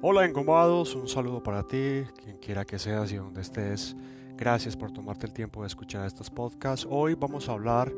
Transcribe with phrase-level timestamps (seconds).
[0.00, 3.96] Hola engombados, un saludo para ti, quien quiera que seas y donde estés.
[4.36, 6.86] Gracias por tomarte el tiempo de escuchar estos podcasts.
[6.88, 7.92] Hoy vamos a hablar,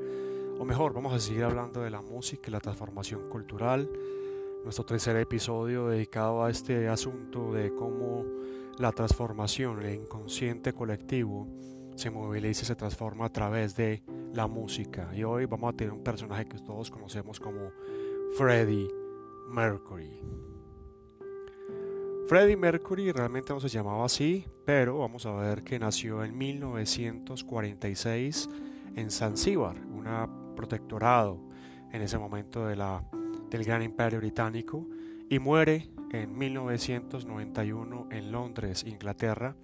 [0.59, 3.87] o mejor, vamos a seguir hablando de la música y la transformación cultural.
[4.65, 8.25] Nuestro tercer episodio dedicado a este asunto de cómo
[8.79, 11.49] la transformación, el inconsciente colectivo,
[11.97, 15.11] se moviliza y se transforma a través de la música.
[15.15, 17.73] Y hoy vamos a tener un personaje que todos conocemos como
[18.39, 18.89] Freddie
[19.51, 20.60] Mercury.
[22.31, 28.49] Freddie Mercury realmente no se llamaba así, pero vamos a ver que nació en 1946
[28.95, 31.41] en Zanzíbar, un protectorado
[31.91, 34.87] en ese momento del gran imperio británico,
[35.29, 39.57] y muere en 1991 en Londres, Inglaterra,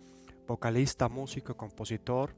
[0.49, 2.35] vocalista, músico, compositor,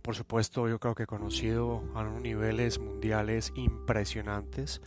[0.00, 4.80] por supuesto yo creo que conocido a unos niveles mundiales impresionantes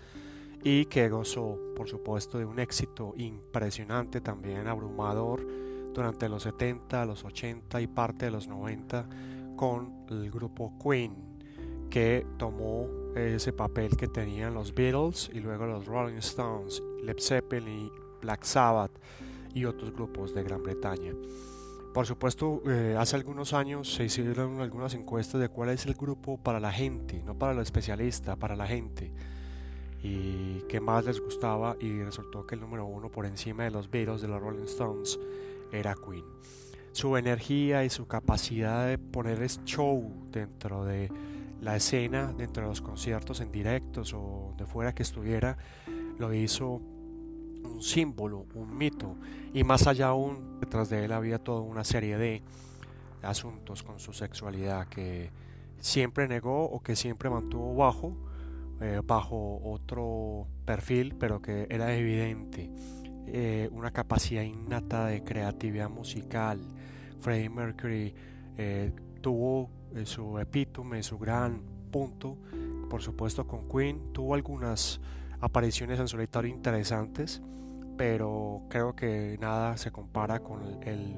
[0.64, 5.46] y que gozó, por supuesto, de un éxito impresionante, también abrumador,
[5.94, 9.08] durante los 70, los 80 y parte de los 90
[9.56, 11.16] con el grupo Queen,
[11.90, 17.88] que tomó ese papel que tenían los Beatles y luego los Rolling Stones, Led Zeppelin
[17.88, 18.92] y Black Sabbath
[19.54, 21.14] y otros grupos de Gran Bretaña.
[21.94, 26.38] Por supuesto, eh, hace algunos años se hicieron algunas encuestas de cuál es el grupo
[26.38, 29.12] para la gente, no para los especialistas, para la gente
[30.02, 33.90] y qué más les gustaba y resultó que el número uno por encima de los
[33.90, 35.20] Beatles de los Rolling Stones
[35.72, 36.26] era Queen.
[36.92, 41.12] Su energía y su capacidad de poner show dentro de
[41.62, 45.58] la escena, dentro de los conciertos en directos o de fuera que estuviera,
[46.18, 46.82] lo hizo
[47.64, 49.16] un símbolo, un mito
[49.54, 52.42] y más allá aún detrás de él había toda una serie de
[53.22, 55.30] asuntos con su sexualidad que
[55.80, 58.16] siempre negó o que siempre mantuvo bajo
[58.82, 62.70] eh, bajo otro perfil, pero que era evidente
[63.28, 66.60] eh, una capacidad innata de creatividad musical.
[67.20, 68.16] Freddie Mercury
[68.58, 68.92] eh,
[69.22, 69.70] tuvo
[70.06, 72.38] su epítome, su gran punto,
[72.90, 75.02] por supuesto con Queen, tuvo algunas
[75.42, 77.42] apariciones en solitario interesantes,
[77.98, 81.18] pero creo que nada se compara con el,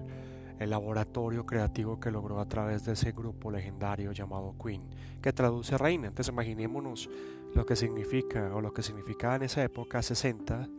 [0.61, 4.83] el laboratorio creativo que logró a través de ese grupo legendario llamado Queen,
[5.19, 6.07] que traduce reina.
[6.07, 7.09] Entonces imaginémonos
[7.53, 10.69] lo que significa o lo que significaba en esa época 60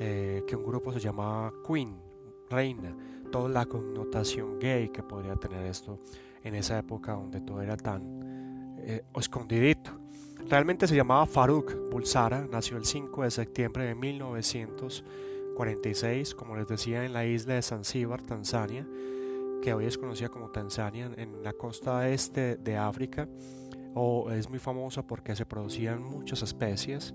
[0.00, 1.96] eh, que un grupo se llamaba Queen,
[2.48, 2.96] reina,
[3.30, 5.98] toda la connotación gay que podría tener esto
[6.44, 9.90] en esa época donde todo era tan eh, escondidito.
[10.48, 17.04] Realmente se llamaba Farouk Bulsara, nació el 5 de septiembre de 1946, como les decía,
[17.04, 18.86] en la isla de Zanzíbar, Tanzania,
[19.60, 23.26] que hoy es conocida como Tanzania, en la costa este de África
[23.98, 27.14] o es muy famosa porque se producían muchas especies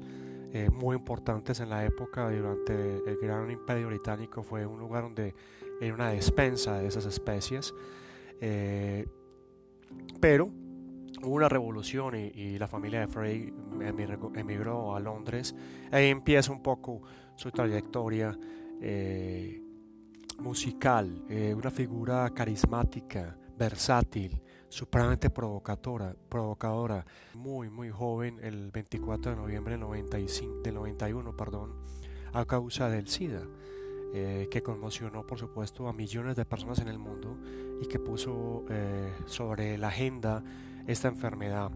[0.52, 2.74] eh, muy importantes en la época durante
[3.10, 5.34] el gran imperio británico fue un lugar donde
[5.80, 7.74] era una despensa de esas especies
[8.42, 9.08] eh,
[10.20, 10.50] pero
[11.24, 13.54] hubo una revolución y, la familia de Frey
[14.36, 15.56] emigró a Londres.
[15.92, 17.02] Ahí empieza un poco
[17.36, 18.38] su trayectoria
[18.82, 19.62] eh,
[20.40, 21.24] musical
[21.56, 27.06] una figura carismática versátil supremamente provocadora, provocadora,
[27.36, 31.74] muy muy joven, el 24 de noviembre del, 95, del 91, perdón,
[32.34, 33.44] a causa del SIDA,
[34.16, 37.38] eh, que conmocionó por supuesto a millones de personas en el mundo
[37.82, 40.44] y que puso eh, sobre la agenda
[40.88, 41.72] esta enfermedad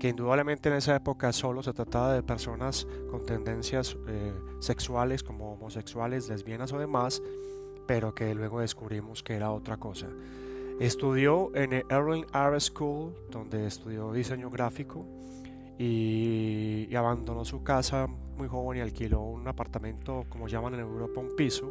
[0.00, 5.52] que indudablemente en esa época solo se trataba de personas con tendencias eh, sexuales como
[5.52, 7.22] homosexuales, lesbianas o demás,
[7.86, 10.08] pero que luego descubrimos que era otra cosa.
[10.80, 15.04] Estudió en el Erling Art School, donde estudió diseño gráfico
[15.78, 21.36] y, abandonó su casa muy joven y alquiló un apartamento, como llaman en Europa, un
[21.36, 21.70] piso,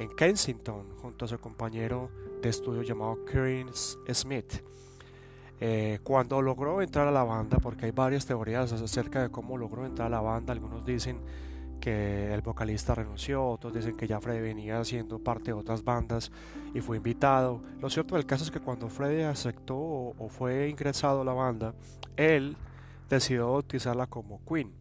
[0.00, 2.10] en Kensington, junto a su compañero
[2.42, 4.64] de estudio llamado Kieran Smith.
[5.60, 9.86] Eh, cuando logró entrar a la banda, porque hay varias teorías acerca de cómo logró
[9.86, 11.20] entrar a la banda, algunos dicen
[11.84, 16.32] que el vocalista renunció, otros dicen que ya Freddy venía siendo parte de otras bandas
[16.72, 17.60] y fue invitado.
[17.78, 21.74] Lo cierto del caso es que cuando Freddy aceptó o, fue ingresado a la banda,
[22.16, 22.56] él
[23.10, 24.72] decidió bautizarla como Queen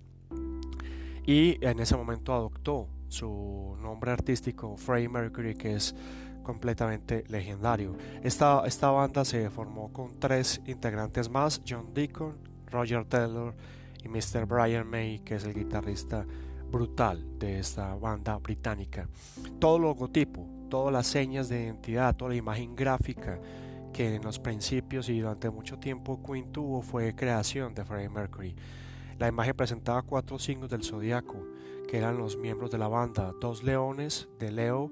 [1.26, 5.94] y en ese momento adoptó su nombre artístico Freddie Mercury que es
[6.42, 7.98] completamente legendario.
[8.24, 12.38] Esta, esta banda se formó con tres integrantes más, John Deacon,
[12.72, 13.54] Roger Taylor
[14.06, 14.46] y Mr.
[14.46, 16.26] Brian May, que es el guitarrista
[16.74, 19.08] brutal de esta banda británica.
[19.60, 23.40] Todo logotipo, todas las señas de identidad, toda la imagen gráfica
[23.94, 28.56] que en los principios y durante mucho tiempo Queen tuvo fue creación de Freddie Mercury.
[29.20, 31.46] La imagen presentaba cuatro signos del zodiaco
[31.88, 34.92] que eran los miembros de la banda, dos leones de Leo,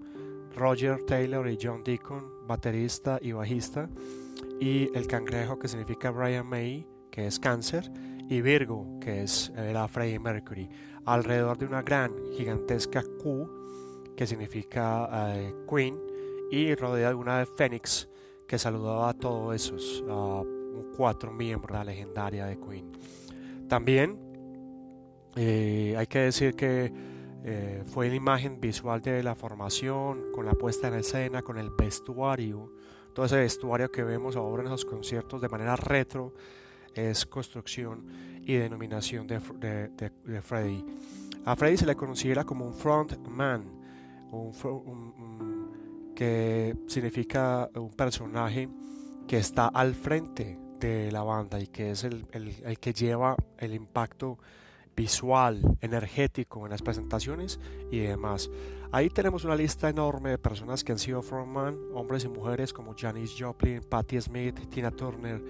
[0.55, 3.89] Roger Taylor y John Deacon, baterista y bajista,
[4.59, 7.91] y el cangrejo que significa Brian May, que es cáncer,
[8.31, 10.69] y Virgo, que es la Freddie Mercury,
[11.03, 15.99] alrededor de una gran, gigantesca Q, que significa eh, Queen,
[16.49, 18.07] y rodeada de una de Fénix,
[18.47, 20.01] que saludaba a todos esos
[20.95, 22.91] cuatro miembros de la legendaria de Queen.
[23.67, 24.17] También
[25.35, 26.93] eh, hay que decir que
[27.43, 31.69] eh, fue la imagen visual de la formación, con la puesta en escena, con el
[31.69, 32.71] vestuario,
[33.13, 36.33] todo ese vestuario que vemos ahora en los conciertos de manera retro,
[36.95, 38.05] es construcción
[38.43, 40.83] y denominación de, de, de, Freddy.
[41.45, 43.63] A Freddy se le considera como un frontman,
[44.31, 48.69] un, que significa un personaje
[49.27, 53.73] que está al frente de la banda y que es el, el, que lleva el
[53.73, 54.39] impacto
[54.95, 57.59] visual, energético en las presentaciones
[57.91, 58.49] y demás.
[58.91, 62.93] Ahí tenemos una lista enorme de personas que han sido frontman, hombres y mujeres como
[62.97, 65.41] Janis Joplin, Patti Smith, Tina Turner,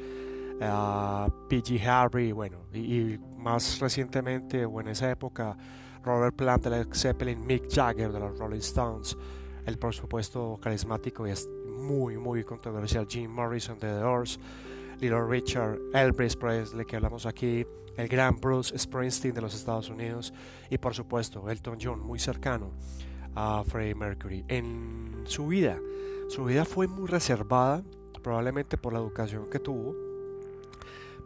[0.61, 1.81] P.G.
[1.87, 5.57] Harvey, bueno, y, más recientemente o en esa época
[6.03, 9.17] Robert Plant de Led Zeppelin, Mick Jagger de los Rolling Stones,
[9.65, 14.39] el por supuesto carismático y es muy muy controversial Jim Morrison de The Doors,
[14.99, 17.65] Little Richard, Elvis Presley que hablamos aquí,
[17.97, 20.31] el gran Bruce Springsteen de los Estados Unidos
[20.69, 22.71] y por supuesto Elton John, muy cercano
[23.33, 24.45] a Freddie Mercury.
[24.47, 25.79] En su vida,
[26.29, 27.83] su vida fue muy reservada,
[28.21, 30.10] probablemente por la educación que tuvo,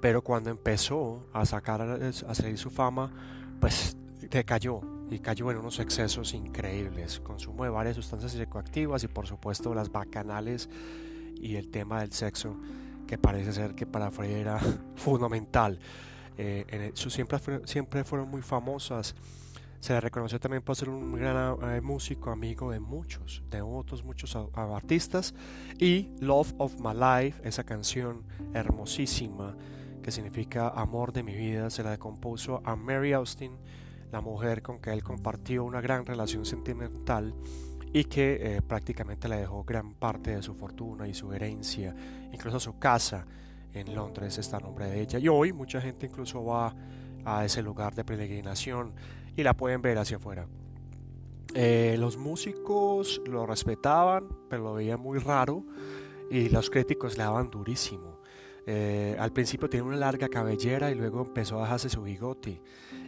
[0.01, 3.11] pero cuando empezó a sacar a salir su fama,
[3.59, 3.97] pues
[4.29, 9.73] decayó y cayó en unos excesos increíbles, consumo de varias sustancias psicoactivas y por supuesto
[9.73, 10.69] las bacanales
[11.35, 12.55] y el tema del sexo
[13.05, 14.59] que parece ser que para Freire era
[14.95, 15.79] fundamental.
[16.37, 19.15] Eh, sus siempre, siempre fueron muy famosas.
[19.79, 24.03] Se le reconoció también por ser un gran eh, músico, amigo de muchos, de otros
[24.03, 25.35] muchos artistas.
[25.77, 29.55] Y Love of My Life, esa canción hermosísima
[30.05, 33.57] que significa Amor de mi vida, se la compuso a Mary Austin,
[34.11, 37.33] la mujer con que él compartió una gran relación sentimental
[37.91, 41.95] y que eh, prácticamente le dejó gran parte de su fortuna y su herencia,
[42.31, 43.25] incluso su casa
[43.73, 45.17] en Londres está a nombre de ella.
[45.17, 46.75] Y hoy mucha gente incluso va
[47.25, 48.93] a ese lugar de peregrinación
[49.35, 50.45] y la pueden ver hacia afuera.
[51.55, 55.65] Eh, los músicos lo respetaban, pero lo veían muy raro
[56.29, 58.15] y los críticos le daban durísimo.
[58.67, 62.61] Eh, al principio tenía una larga cabellera y luego empezó a dejarse su bigote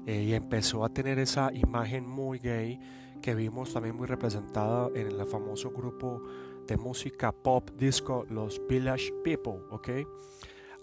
[0.05, 2.79] y empezó a tener esa imagen muy gay
[3.21, 6.21] que vimos también muy representada en el famoso grupo
[6.65, 9.89] de música pop disco Los Village People, ¿ok?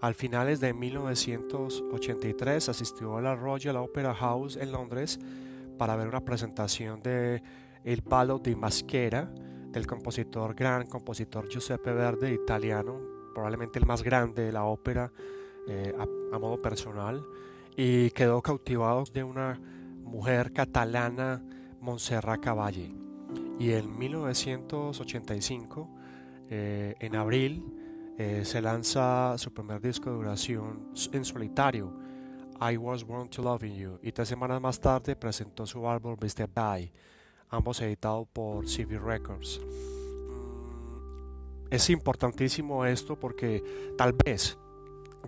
[0.00, 5.19] Al finales de 1983 asistió a la Royal Opera House en Londres
[5.79, 7.43] para ver una presentación de
[7.85, 9.32] El Palo di Maschera
[9.70, 15.12] del compositor, gran compositor Giuseppe Verdi, italiano, probablemente el más grande de la ópera
[15.66, 17.25] eh, a, modo personal,
[17.76, 19.60] y quedó cautivado de una
[20.02, 21.42] mujer catalana
[21.81, 22.94] Montserrat Caballé.
[23.58, 25.88] Y en 1985,
[26.50, 27.64] eh, en abril,
[28.19, 31.92] eh, se lanza su primer disco de duración en solitario,
[32.60, 36.48] I Was Born to Love You, y tres semanas más tarde presentó su álbum Mr.
[36.48, 36.93] Die,
[37.48, 39.60] ambos editados por CB Records.
[41.71, 43.63] Es importantísimo esto porque
[43.97, 44.59] tal vez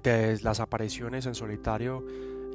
[0.03, 2.05] desde las apariciones en solitario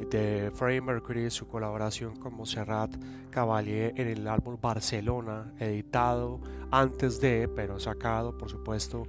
[0.09, 2.95] de Freddie Mercury, su colaboración con Montserrat
[3.29, 6.39] Caballé en el álbum Barcelona, editado
[6.71, 9.05] antes de, pero sacado por supuesto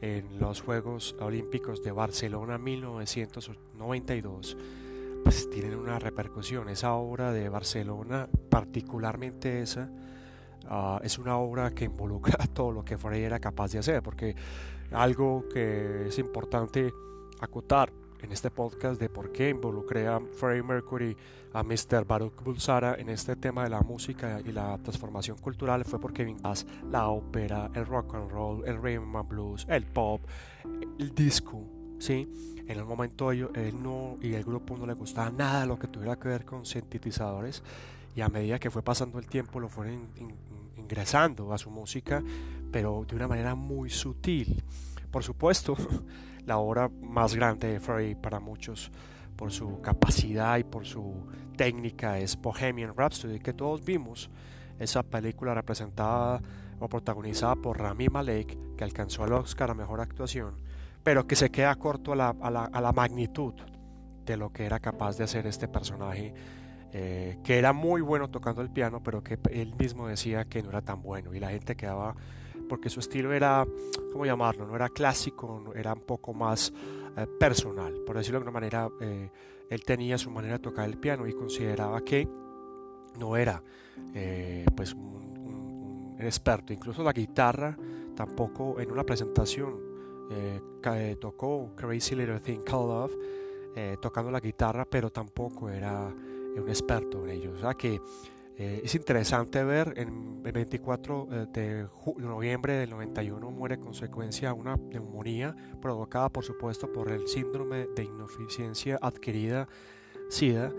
[0.00, 4.56] en los Juegos Olímpicos de Barcelona 1992,
[5.22, 6.68] pues tienen una repercusión.
[6.68, 9.88] Esa obra de Barcelona, particularmente esa,
[10.68, 14.34] ah, es una obra que involucra todo lo que Freddie era capaz de hacer, porque
[14.90, 16.92] algo que es importante
[17.40, 17.92] acotar
[18.22, 21.16] en este podcast de por qué involucré a Freddie Mercury,
[21.52, 22.04] a Mr.
[22.06, 26.66] Baruch Bulsara en este tema de la música y la transformación cultural fue porque vinculas
[26.90, 30.22] la ópera, el rock and roll, el rhythm and blues, el pop,
[30.98, 31.62] el disco,
[31.98, 32.28] ¿sí?
[32.68, 33.50] En el momento él
[33.82, 37.62] no y el grupo no le gustaba nada lo que tuviera que ver con sintetizadores
[38.14, 40.08] y a medida que fue pasando el tiempo lo fueron
[40.92, 42.22] ingresando a su música,
[42.70, 44.62] pero de una manera muy sutil.
[45.10, 45.74] Por supuesto,
[46.44, 48.92] la obra más grande de Freddie para muchos
[49.34, 51.14] por su capacidad y por su
[51.56, 54.28] técnica es Bohemian Rhapsody, que todos vimos
[54.78, 56.42] esa película representada
[56.78, 60.56] o protagonizada por Rami Malek, que alcanzó el Oscar a Mejor Actuación,
[61.02, 62.16] pero que se queda corto a
[62.50, 63.54] la, magnitud
[64.26, 66.34] de lo que era capaz de hacer este personaje
[66.94, 70.68] eh, que era muy bueno tocando el piano, pero que él mismo decía que no
[70.68, 72.14] era tan bueno y la gente quedaba,
[72.68, 73.66] porque su estilo era,
[74.12, 74.66] ¿cómo llamarlo?
[74.66, 76.70] No era clásico, era un poco más
[77.16, 79.30] eh, personal, por decirlo de alguna manera, eh,
[79.70, 82.28] él tenía su manera de tocar el piano y consideraba que
[83.18, 83.62] no era
[84.76, 87.76] pues un, experto, incluso la guitarra
[88.14, 89.80] tampoco en una presentación
[91.20, 96.12] tocó Crazy Little Thing Called Love tocando la guitarra, pero tampoco era
[96.60, 97.52] un experto en ello.
[97.52, 98.00] O sea que
[98.58, 104.76] eh, es interesante ver en el 24 eh, de noviembre del 91 muere consecuencia una
[104.76, 109.68] neumonía provocada por supuesto por el síndrome de inoficiencia adquirida
[110.28, 110.70] SIDA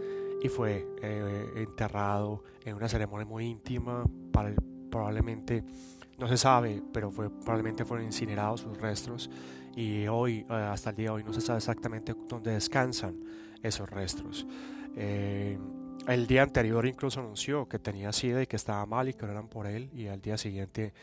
[0.44, 4.54] y fue eh, enterrado en una ceremonia muy íntima para
[4.92, 5.64] probablemente
[6.20, 9.32] no se sabe pero fue probablemente fueron incinerados sus restos
[9.76, 13.24] y hoy hasta el día de hoy no se sabe exactamente dónde descansan
[13.62, 14.46] esos restos
[14.96, 15.58] eh,
[16.08, 19.32] el día anterior incluso anunció que tenía SIDA y que estaba mal y que no
[19.32, 20.94] eran por él y al día siguiente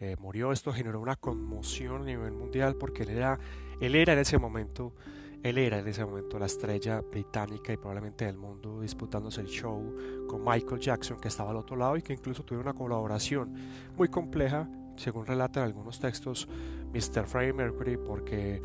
[0.00, 0.52] eh, murió.
[0.52, 3.38] Esto generó una conmoción a nivel mundial porque él era,
[3.80, 4.94] él era en ese momento,
[5.42, 10.26] él era en ese momento la estrella británica y probablemente del mundo disputándose el show
[10.28, 13.54] con Michael Jackson que estaba al otro lado y que incluso tuvo una colaboración
[13.96, 14.68] muy compleja,
[14.98, 16.48] según relatan algunos textos
[16.92, 17.26] Mr.
[17.26, 18.62] Freddie Mercury, porque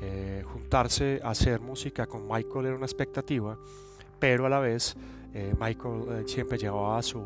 [0.00, 3.58] eh, juntarse a hacer música con Michael era una expectativa
[4.22, 4.94] pero a la vez
[5.34, 7.20] eh, Michael eh, siempre llevaba a su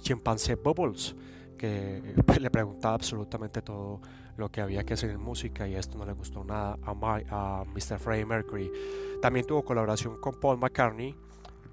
[0.00, 1.14] chimpancé Bubbles,
[1.58, 4.00] que eh, le preguntaba absolutamente todo
[4.38, 7.64] lo que había que hacer en música y esto no le gustó nada a, a
[7.66, 7.98] Mr.
[7.98, 8.72] Freddie Mercury.
[9.20, 11.14] También tuvo colaboración con Paul McCartney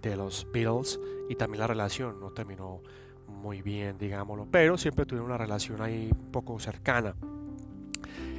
[0.02, 1.00] de los Beatles
[1.30, 2.82] y también la relación no terminó
[3.30, 7.16] muy bien, digámoslo, pero siempre tuvieron una relación ahí poco cercana.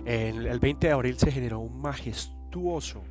[0.05, 3.03] El 20 de abril se generó un majestuoso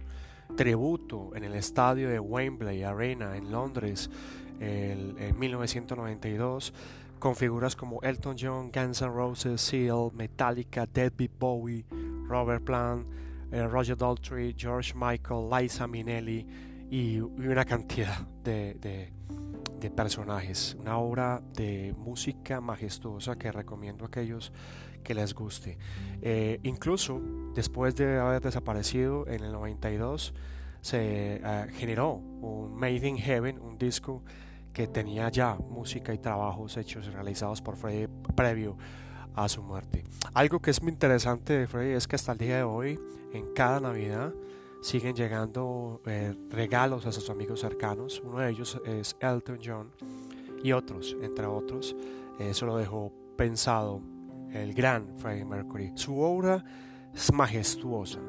[0.57, 4.09] tributo en el estadio de Wembley Arena en Londres
[4.59, 6.73] en 1992
[7.19, 11.85] con figuras como Elton John, Guns N' Roses, Seal, Metallica, Deadbeat Bowie,
[12.27, 13.05] Robert Plant,
[13.51, 16.47] eh, Roger Daltrey, George Michael, Liza Minnelli
[16.89, 19.11] y, una cantidad de,
[19.89, 20.75] personajes.
[20.79, 24.51] Una obra de música majestuosa que recomiendo a aquellos
[25.03, 25.77] que les guste.
[26.21, 27.21] Eh, incluso
[27.55, 30.33] después de haber desaparecido en el 92,
[30.81, 34.23] se eh, generó un Made in Heaven, un disco
[34.73, 38.77] que tenía ya música y trabajos hechos y realizados por Freddy previo
[39.35, 40.03] a su muerte.
[40.33, 42.99] Algo que es muy interesante de Freddy es que hasta el día de hoy,
[43.33, 44.33] en cada Navidad,
[44.81, 48.21] siguen llegando eh, regalos a sus amigos cercanos.
[48.23, 49.91] Uno de ellos es Elton John
[50.63, 51.95] y otros, entre otros.
[52.39, 54.01] Eso lo dejó pensado
[54.53, 55.91] el gran Freddie Mercury.
[55.95, 56.63] Su obra
[57.13, 58.19] es majestuosa,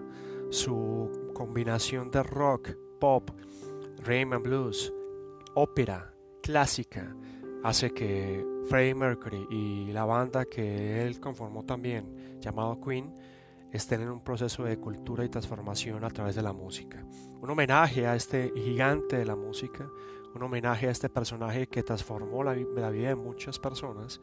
[0.50, 3.30] su combinación de rock, pop,
[4.04, 4.92] Rhythm blues,
[5.54, 7.14] ópera, clásica,
[7.62, 13.12] hace que Freddie Mercury y la banda que él conformó también, llamado Queen,
[13.72, 17.04] estén en un proceso de cultura y transformación a través de la música.
[17.40, 19.88] Un homenaje a este gigante de la música,
[20.34, 24.20] un homenaje a este personaje que transformó la, la vida de muchas personas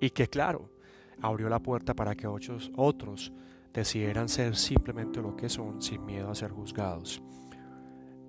[0.00, 0.70] y que claro,
[1.20, 3.32] abrió la puerta para que otros, otros
[3.72, 7.22] decidieran ser simplemente lo que son sin miedo a ser juzgados.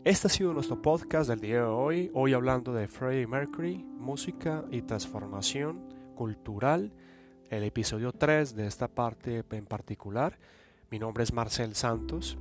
[0.04, 4.64] Este ha sido nuestro podcast del día de hoy, hoy hablando de Freddie Mercury, música
[4.72, 6.94] y transformación cultural,
[7.50, 10.38] el episodio 3 de esta parte en particular.
[10.92, 12.38] Mi nombre es Marcel Santos.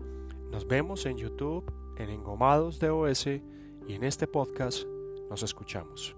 [0.50, 3.42] Nos vemos en YouTube, en Engomados de OS y
[3.94, 4.84] en este podcast
[5.30, 6.17] nos escuchamos.